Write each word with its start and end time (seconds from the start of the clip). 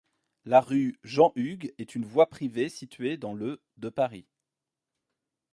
La 0.45 0.61
rue 0.61 0.97
Jean-Hugues 1.03 1.75
est 1.77 1.93
une 1.93 2.05
voie 2.05 2.27
privée 2.27 2.69
située 2.69 3.17
dans 3.17 3.35
le 3.35 3.61
de 3.77 3.89
Paris. 3.89 4.25